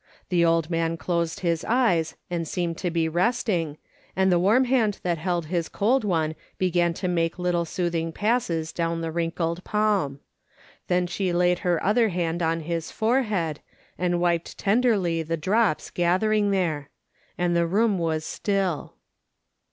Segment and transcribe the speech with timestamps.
[0.29, 3.77] The old man closed his eyes, and seemed to be resting,
[4.15, 8.73] and the warm hand that held his cold one began to make little soothing passes
[8.73, 10.19] down the wrinkled palm;
[10.87, 13.59] then she laid her other hand on his forehead,
[13.95, 16.89] and wiped tenderly the drops gathering there;
[17.37, 18.93] and the room was still.